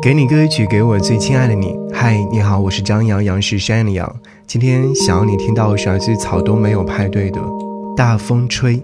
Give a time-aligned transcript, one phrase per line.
[0.00, 1.76] 给你歌曲，给我最亲爱的你。
[1.92, 4.16] 嗨，你好，我是张阳，杨是山里阳。
[4.46, 7.40] 今天想要你听到是来自草东没有派对的
[7.96, 8.76] 《大风吹》。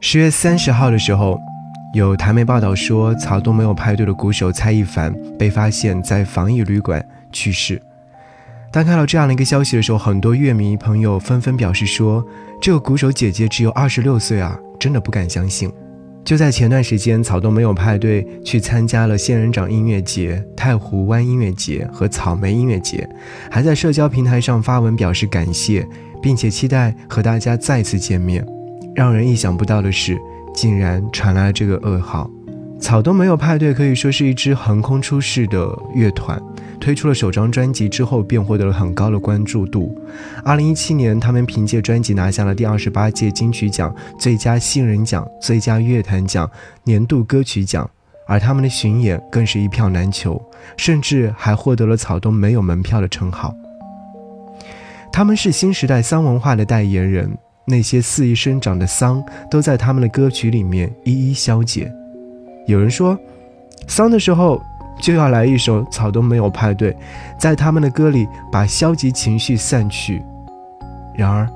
[0.00, 1.40] 十月三十号的时候，
[1.94, 7.02] 有台媒报道说，草东没有派对的鼓手蔡一凡被发现在防疫旅馆
[7.32, 7.80] 去世。
[8.70, 12.22] 当看到这样的一个消息的时候，很多乐迷朋友纷纷表示说，
[12.60, 15.72] 这个鼓手姐姐只有二十六岁啊，真的不敢相信。
[16.24, 23.08] 就在前段时间，草东没有派对去参加了仙人掌音乐节、太湖湾音乐节和草莓音乐节，
[23.50, 25.86] 还在社交平台上发文表示感谢，
[26.22, 28.46] 并且期待和大家再次见面。
[28.94, 30.16] 让人意想不到的是，
[30.54, 32.30] 竟然传来了这个噩耗。
[32.78, 36.40] 草东没有派对可以说是一支横空出世的乐团。
[36.82, 39.96] 推出了首张专辑之后，便获得了很高的关注度。
[40.44, 46.50] 二零一七年，他们凭借专辑拿下了第二十八届金曲奖最佳新人奖、最佳乐坛奖、
[46.82, 47.88] 年度歌曲奖，
[48.26, 50.42] 而他们的巡演更是一票难求，
[50.76, 53.54] 甚至还获得了草东没有门票的称号。
[55.12, 57.30] 他们是新时代丧文化的代言人，
[57.64, 61.92] 那些肆意生长的丧都在他们的歌曲里面一一消解。
[62.66, 63.16] 有人说，
[63.86, 64.60] 丧的时候。
[64.98, 66.92] 就要来一首《草东没有派对》，
[67.38, 70.22] 在他们的歌里把消极情绪散去。
[71.14, 71.48] 然而，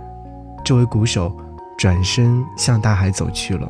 [0.64, 1.34] 这位鼓手
[1.78, 3.68] 转身向大海走去了。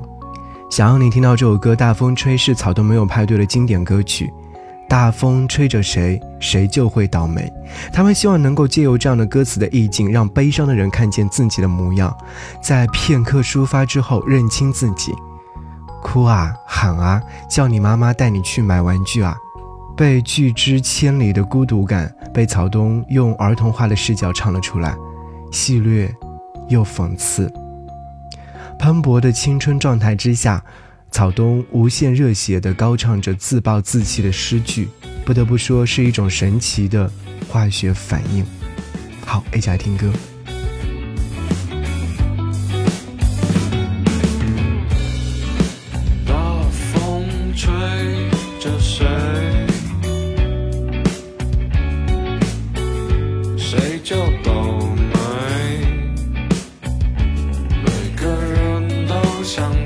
[0.71, 4.33] 想让你听到这首歌《大风吹》是《草东没有派对》的经典歌曲。
[4.89, 7.53] 大风吹着谁，谁就会倒霉。
[7.93, 12.17] 他们希望能够借由这样的歌词的意境，让悲伤的人看见自己的模样，
[12.63, 15.13] 在片刻抒发之后认清自己。
[16.03, 17.21] 哭啊，喊啊，
[17.51, 19.37] 叫你妈妈带你去买玩具啊。
[19.97, 24.95] 被拒之千里的孤独感，被曹东用儿童化的视角唱了出来，
[25.51, 26.11] 戏谑
[26.69, 27.51] 又讽刺。
[28.79, 30.63] 喷薄的青春状态之下，
[31.11, 34.87] 曹东无限热血地高唱着自暴自弃的诗句，
[35.25, 37.11] 不得不说是一种神奇的
[37.49, 38.45] 化学反应。
[39.25, 40.13] 好，一起来听歌。
[46.27, 46.35] 大
[46.93, 47.25] 风
[47.57, 47.71] 吹
[48.61, 49.06] 着水
[59.47, 59.86] 上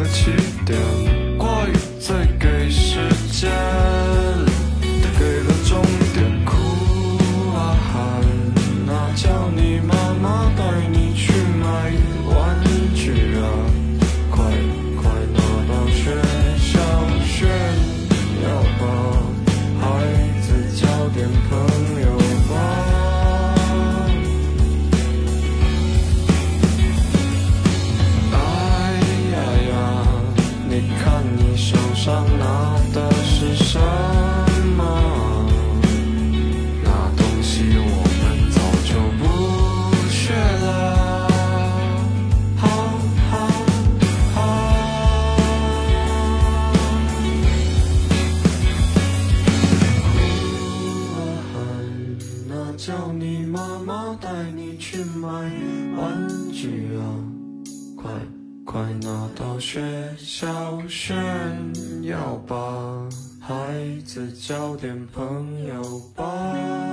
[0.00, 1.07] 一起
[32.08, 33.78] 上拿的是什
[34.78, 34.80] 么？
[36.82, 36.88] 那
[37.18, 38.20] 东西我们
[38.50, 38.56] 早
[38.88, 39.22] 就不
[40.08, 41.28] 屑了。
[42.56, 42.64] 好，
[43.28, 43.36] 好，
[44.34, 44.36] 好。
[50.02, 50.08] 哭
[51.12, 51.14] 啊
[51.52, 51.56] 喊，
[52.56, 55.28] 啊叫你妈妈带你去买
[55.94, 57.04] 玩具啊，
[57.94, 58.10] 快！
[58.70, 59.58] 快拿到。
[59.58, 59.80] 学
[60.18, 61.16] 校炫
[62.02, 63.08] 耀吧，
[63.40, 63.56] 孩
[64.04, 66.87] 子交点朋友吧。